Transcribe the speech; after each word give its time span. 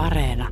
Areena. 0.00 0.48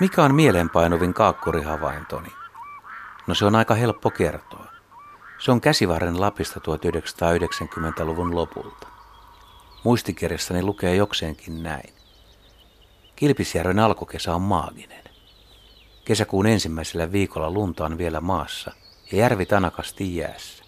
Mikä 0.00 0.24
on 0.24 0.34
mielenpainuvin 0.34 1.14
kaakkurihavaintoni? 1.14 2.28
No 3.26 3.34
se 3.34 3.44
on 3.44 3.54
aika 3.54 3.74
helppo 3.74 4.10
kertoa. 4.10 4.66
Se 5.38 5.52
on 5.52 5.60
käsivarren 5.60 6.20
Lapista 6.20 6.60
1990-luvun 6.60 8.34
lopulta. 8.34 8.86
Muistikirjassani 9.84 10.62
lukee 10.62 10.94
jokseenkin 10.94 11.62
näin. 11.62 11.93
Kilpisjärven 13.16 13.78
alkukesä 13.78 14.34
on 14.34 14.42
maaginen. 14.42 15.04
Kesäkuun 16.04 16.46
ensimmäisellä 16.46 17.12
viikolla 17.12 17.50
lunta 17.50 17.84
on 17.84 17.98
vielä 17.98 18.20
maassa 18.20 18.72
ja 19.12 19.18
järvi 19.18 19.46
tanakasti 19.46 20.16
jäässä. 20.16 20.64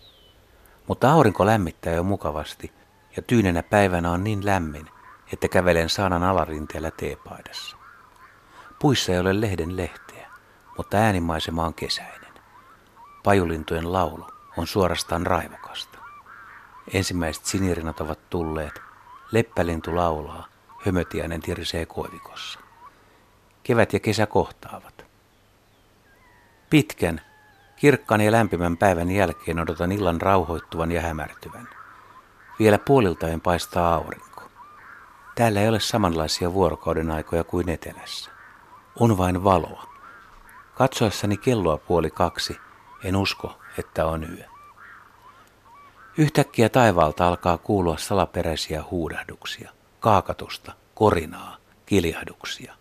Mutta 0.87 1.12
aurinko 1.12 1.46
lämmittää 1.46 1.92
jo 1.92 2.02
mukavasti 2.02 2.73
ja 3.16 3.23
tyynenä 3.23 3.62
päivänä 3.62 4.10
on 4.10 4.24
niin 4.24 4.46
lämmin, 4.46 4.88
että 5.32 5.48
kävelen 5.48 5.88
saanan 5.88 6.23
alarinteellä 6.23 6.90
teepaidassa. 6.90 7.77
Puissa 8.78 9.12
ei 9.12 9.18
ole 9.18 9.40
lehden 9.40 9.76
lehteä, 9.76 10.30
mutta 10.76 10.96
äänimaisema 10.96 11.65
on 11.65 11.74
kesäinen. 11.74 12.32
Pajulintujen 13.23 13.92
laulu 13.92 14.26
on 14.56 14.66
suorastaan 14.66 15.26
raivokasta. 15.26 15.98
Ensimmäiset 16.92 17.45
sinirinat 17.45 18.01
ovat 18.01 18.30
tulleet, 18.30 18.80
leppälintu 19.32 19.96
laulaa, 19.96 20.46
hömötiäinen 20.86 21.42
tirisee 21.42 21.86
koivikossa. 21.86 22.58
Kevät 23.62 23.92
ja 23.92 24.00
kesä 24.00 24.26
kohtaavat. 24.26 25.04
Pitkän, 26.70 27.20
kirkkaan 27.76 28.20
ja 28.20 28.32
lämpimän 28.32 28.76
päivän 28.76 29.10
jälkeen 29.10 29.60
odotan 29.60 29.92
illan 29.92 30.20
rauhoittuvan 30.20 30.92
ja 30.92 31.02
hämärtyvän. 31.02 31.68
Vielä 32.59 32.79
puoliltaen 32.79 33.40
paistaa 33.40 33.95
aurinko. 33.95 34.42
Täällä 35.34 35.60
ei 35.60 35.68
ole 35.68 35.80
samanlaisia 35.80 36.52
vuorokauden 36.52 37.10
aikoja 37.10 37.45
kuin 37.45 37.68
etelässä. 37.68 38.30
On 39.01 39.18
vain 39.18 39.45
valoa. 39.45 39.87
Katsoessani 40.74 41.37
kelloa 41.37 41.76
puoli 41.76 42.10
kaksi, 42.10 42.59
en 43.04 43.16
usko, 43.16 43.59
että 43.79 44.07
on 44.07 44.24
yö. 44.24 44.45
Yhtäkkiä 46.18 46.68
taivaalta 46.68 47.29
alkaa 47.29 47.59
kuulua 47.59 47.96
salaperäisiä 47.96 48.84
huudahduksia, 48.90 49.70
kaakatusta, 50.07 50.73
korinaa, 50.95 51.57
kiljahduksia. 51.87 52.74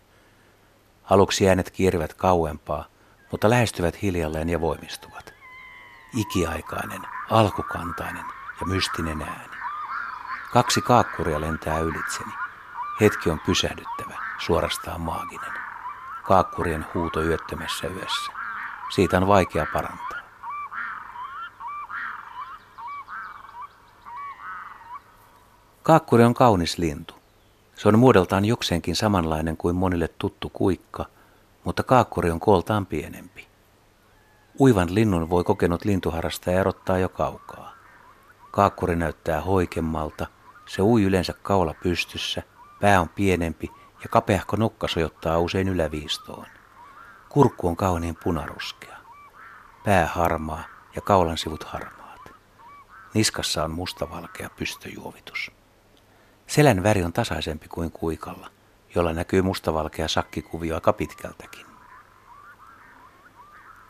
Aluksi 1.04 1.48
äänet 1.48 1.70
kierivät 1.70 2.14
kauempaa, 2.14 2.84
mutta 3.30 3.50
lähestyvät 3.50 4.02
hiljalleen 4.02 4.48
ja 4.48 4.60
voimistuvat. 4.60 5.34
Ikiaikainen, 6.16 7.02
alkukantainen 7.30 8.24
ja 8.60 8.66
mystinen 8.66 9.22
ääni. 9.22 9.56
Kaksi 10.52 10.80
kaakkuria 10.80 11.40
lentää 11.40 11.78
ylitseni. 11.78 12.32
Hetki 13.00 13.30
on 13.30 13.40
pysähdyttävä, 13.46 14.14
suorastaan 14.38 15.00
maaginen. 15.00 15.52
Kaakkurien 16.22 16.86
huuto 16.94 17.22
yöttömässä 17.22 17.86
yössä. 17.86 18.32
Siitä 18.94 19.16
on 19.16 19.26
vaikea 19.26 19.66
parantaa. 19.72 20.20
Kaakkuri 25.82 26.24
on 26.24 26.34
kaunis 26.34 26.78
lintu. 26.78 27.15
Se 27.76 27.88
on 27.88 27.98
muodoltaan 27.98 28.44
jokseenkin 28.44 28.96
samanlainen 28.96 29.56
kuin 29.56 29.76
monille 29.76 30.08
tuttu 30.08 30.48
kuikka, 30.48 31.06
mutta 31.64 31.82
kaakkuri 31.82 32.30
on 32.30 32.40
kooltaan 32.40 32.86
pienempi. 32.86 33.46
Uivan 34.60 34.94
linnun 34.94 35.30
voi 35.30 35.44
kokenut 35.44 35.84
lintuharrastaja 35.84 36.60
erottaa 36.60 36.98
jo 36.98 37.08
kaukaa. 37.08 37.72
Kaakkuri 38.50 38.96
näyttää 38.96 39.40
hoikemmalta, 39.40 40.26
se 40.66 40.82
ui 40.82 41.02
yleensä 41.02 41.32
kaula 41.42 41.74
pystyssä, 41.82 42.42
pää 42.80 43.00
on 43.00 43.08
pienempi 43.08 43.70
ja 44.02 44.08
kapeahko 44.08 44.56
nokka 44.56 44.88
sojottaa 44.88 45.38
usein 45.38 45.68
yläviistoon. 45.68 46.46
Kurkku 47.28 47.68
on 47.68 47.76
kauniin 47.76 48.16
punaruskea. 48.24 48.96
Pää 49.84 50.06
harmaa 50.06 50.64
ja 50.94 51.02
kaulan 51.02 51.38
sivut 51.38 51.64
harmaat. 51.64 52.20
Niskassa 53.14 53.64
on 53.64 53.70
mustavalkea 53.70 54.50
pystöjuovitus. 54.56 55.55
Selän 56.46 56.82
väri 56.82 57.04
on 57.04 57.12
tasaisempi 57.12 57.68
kuin 57.68 57.92
kuikalla, 57.92 58.50
jolla 58.94 59.12
näkyy 59.12 59.42
mustavalkea 59.42 60.08
sakkikuvio 60.08 60.74
aika 60.74 60.92
pitkältäkin. 60.92 61.66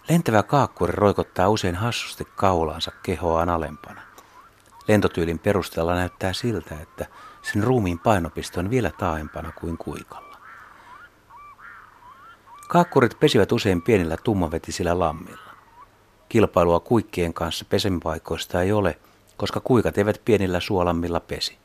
Lentävä 0.09 0.43
kaakkuri 0.43 0.93
roikottaa 0.93 1.49
usein 1.49 1.75
hassusti 1.75 2.25
kaulaansa 2.37 2.93
kehoaan 3.03 3.49
alempana. 3.49 4.01
Lentotyylin 4.89 5.39
perusteella 5.39 5.95
näyttää 5.95 6.33
siltä, 6.33 6.75
että 6.83 7.07
sen 7.43 7.63
ruumiin 7.63 7.99
painopiste 7.99 8.61
on 8.61 8.71
vielä 8.71 8.91
taaempana 8.99 9.53
kuin 9.53 9.79
kuikalla. 9.79 10.37
Kaakkurit 12.69 13.21
pesivät 13.21 13.53
usein 13.53 13.83
pienillä 13.83 14.17
tummavetisillä 14.17 14.99
lammilla. 14.99 15.53
Kilpailua 16.29 16.81
kuikkien 16.81 17.35
kanssa 17.35 17.65
pesemipaikoista 17.65 18.63
ei 18.63 18.73
ole, 18.73 18.99
koska 19.37 19.61
kuikat 19.61 19.99
eivät 19.99 20.23
pienillä 20.25 20.61
suolammilla 20.61 21.21
pesi. 21.21 21.59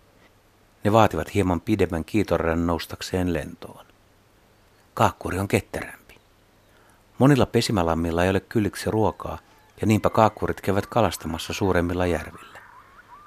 Ne 0.84 0.92
vaativat 0.92 1.34
hieman 1.34 1.62
pidemmän 1.62 2.06
kiitorren 2.06 2.68
noustakseen 2.68 3.34
lentoon. 3.34 3.86
Kaakkuri 4.94 5.40
on 5.40 5.47
ketterämpi. 5.47 6.16
Monilla 7.18 7.46
pesimälammilla 7.46 8.24
ei 8.24 8.30
ole 8.30 8.40
kylliksi 8.40 8.92
ruokaa, 8.92 9.38
ja 9.81 9.88
niinpä 9.88 10.09
kaakkurit 10.09 10.62
käyvät 10.62 10.86
kalastamassa 10.88 11.53
suuremmilla 11.53 12.06
järvillä. 12.06 12.59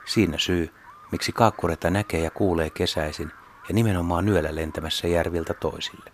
Siinä 0.07 0.39
syy, 0.39 0.75
miksi 1.13 1.33
kaakkureita 1.33 1.91
näkee 1.91 2.21
ja 2.21 2.31
kuulee 2.31 2.71
kesäisin 2.71 3.33
ja 3.69 3.75
nimenomaan 3.75 4.29
yöllä 4.29 4.55
lentämässä 4.55 5.09
järviltä 5.09 5.55
toisille. 5.55 6.13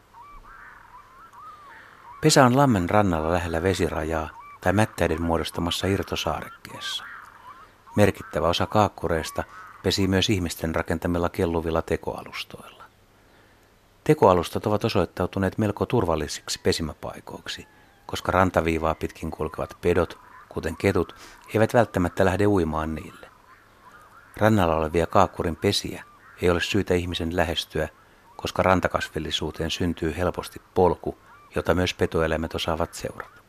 Pesä 2.21 2.45
on 2.45 2.57
lammen 2.57 2.91
rannalla 2.91 3.33
lähellä 3.33 3.63
vesirajaa 3.63 4.31
tai 4.61 4.73
mättäiden 4.73 5.23
muodostamassa 5.23 5.87
irtosaarekkeessa. 5.87 7.05
Merkittävä 7.97 8.49
osa 8.49 8.67
kaakkureista 8.67 9.45
pesii 9.83 10.09
myös 10.09 10.31
ihmisten 10.31 10.75
rakentamilla 10.75 11.29
kelluvilla 11.29 11.83
tekoalustoilla. 11.83 12.85
Tekoalustat 14.05 14.67
ovat 14.67 14.85
osoittautuneet 14.85 15.59
melko 15.59 15.87
turvallisiksi 15.87 16.61
pesimäpaikoiksi, 16.63 17.67
koska 18.07 18.33
rantaviivaa 18.33 18.95
pitkin 18.95 19.31
kulkevat 19.31 19.77
pedot, 19.81 20.19
kuten 20.49 20.77
ketut, 20.77 21.15
eivät 21.55 21.75
välttämättä 21.75 22.25
lähde 22.25 22.47
uimaan 22.47 22.95
niille. 22.95 23.29
Rannalla 24.37 24.77
olevia 24.77 25.07
kaakkurin 25.07 25.57
pesiä 25.57 26.05
ei 26.43 26.51
ole 26.51 26.61
syytä 26.61 26.95
ihmisen 26.95 27.37
lähestyä, 27.37 27.89
koska 28.37 28.63
rantakasvillisuuteen 28.63 29.71
syntyy 29.71 30.17
helposti 30.17 30.63
polku, 30.75 31.19
jota 31.55 31.75
myös 31.75 31.95
petoeläimet 31.95 32.55
osaavat 32.55 32.95
seurata. 32.95 33.40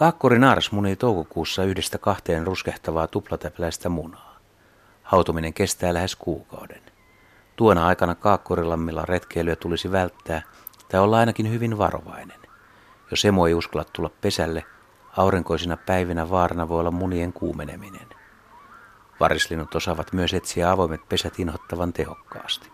Kaakkuri 0.00 0.38
naaras 0.38 0.72
munii 0.72 0.96
toukokuussa 0.96 1.64
yhdestä 1.64 1.98
kahteen 1.98 2.46
ruskehtavaa 2.46 3.06
tuplatäpläistä 3.06 3.88
munaa. 3.88 4.38
Hautuminen 5.02 5.54
kestää 5.54 5.94
lähes 5.94 6.16
kuukauden. 6.16 6.82
Tuona 7.56 7.86
aikana 7.86 8.14
kaakkurilammilla 8.14 9.04
retkeilyä 9.04 9.56
tulisi 9.56 9.92
välttää 9.92 10.42
tai 10.88 11.00
olla 11.00 11.18
ainakin 11.18 11.50
hyvin 11.50 11.78
varovainen. 11.78 12.40
Jos 13.10 13.24
emo 13.24 13.46
ei 13.46 13.54
uskalla 13.54 13.86
tulla 13.92 14.10
pesälle, 14.20 14.64
aurinkoisina 15.16 15.76
päivinä 15.76 16.30
vaarana 16.30 16.68
voi 16.68 16.80
olla 16.80 16.90
munien 16.90 17.32
kuumeneminen. 17.32 18.06
Varislinnut 19.20 19.74
osaavat 19.74 20.12
myös 20.12 20.34
etsiä 20.34 20.70
avoimet 20.70 21.08
pesät 21.08 21.38
inhottavan 21.38 21.92
tehokkaasti. 21.92 22.70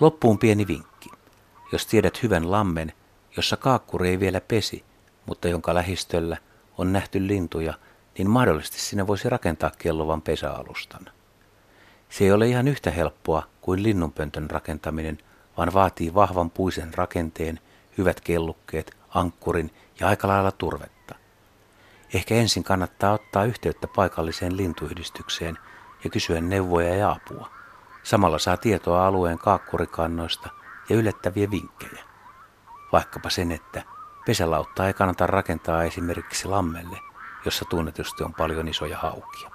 Loppuun 0.00 0.38
pieni 0.38 0.66
vinkki. 0.66 1.10
Jos 1.72 1.86
tiedät 1.86 2.22
hyvän 2.22 2.50
lammen, 2.50 2.92
jossa 3.36 3.56
kaakkuri 3.56 4.08
ei 4.08 4.20
vielä 4.20 4.40
pesi, 4.40 4.84
mutta 5.26 5.48
jonka 5.48 5.74
lähistöllä 5.74 6.36
on 6.78 6.92
nähty 6.92 7.26
lintuja, 7.26 7.74
niin 8.18 8.30
mahdollisesti 8.30 8.80
sinne 8.80 9.06
voisi 9.06 9.28
rakentaa 9.28 9.70
kellovan 9.78 10.22
pesäalustan. 10.22 11.10
Se 12.08 12.24
ei 12.24 12.32
ole 12.32 12.48
ihan 12.48 12.68
yhtä 12.68 12.90
helppoa 12.90 13.42
kuin 13.60 13.82
linnunpöntön 13.82 14.50
rakentaminen, 14.50 15.18
vaan 15.56 15.72
vaatii 15.74 16.14
vahvan 16.14 16.50
puisen 16.50 16.94
rakenteen, 16.94 17.60
hyvät 17.98 18.20
kellukkeet, 18.20 18.96
ankkurin 19.08 19.70
ja 20.00 20.08
aika 20.08 20.28
lailla 20.28 20.52
turvetta. 20.52 21.14
Ehkä 22.14 22.34
ensin 22.34 22.64
kannattaa 22.64 23.12
ottaa 23.12 23.44
yhteyttä 23.44 23.88
paikalliseen 23.96 24.56
lintuyhdistykseen 24.56 25.58
ja 26.04 26.10
kysyä 26.10 26.40
neuvoja 26.40 26.94
ja 26.94 27.10
apua. 27.10 27.50
Samalla 28.02 28.38
saa 28.38 28.56
tietoa 28.56 29.06
alueen 29.06 29.38
kaakkurikannoista 29.38 30.48
ja 30.88 30.96
yllättäviä 30.96 31.50
vinkkejä. 31.50 32.04
Vaikkapa 32.92 33.30
sen, 33.30 33.52
että 33.52 33.82
Pesälautta 34.26 34.86
ei 34.86 34.94
kannata 34.94 35.26
rakentaa 35.26 35.84
esimerkiksi 35.84 36.48
lammelle, 36.48 36.98
jossa 37.44 37.64
tunnetusti 37.64 38.24
on 38.24 38.34
paljon 38.34 38.68
isoja 38.68 38.98
haukia. 38.98 39.50